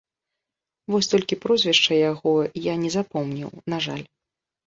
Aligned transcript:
Вось 0.93 1.09
толькі 1.11 1.37
прозвішча 1.43 1.93
яго 2.11 2.33
я 2.63 2.73
не 2.85 2.89
запомніў, 2.97 3.51
на 3.75 3.83
жаль. 3.87 4.05